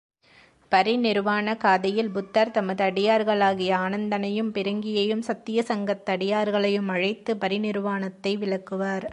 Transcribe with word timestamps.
பரிநிருவாண 0.71 1.57
காதை 1.57 1.91
யில் 1.95 2.11
புத்தர் 2.11 2.51
தமது 2.51 2.85
அடியார்களாகிய 2.85 3.71
ஆனந்தனையும் 3.77 4.51
பிருங்கியையும் 4.51 5.23
சத்தியசங்கத்து 5.27 6.11
அடியார்களையும் 6.11 6.87
அழைத்துப் 6.87 7.41
பரிநிருவாணத்தை 7.43 8.33
விளக்குவார். 8.37 9.05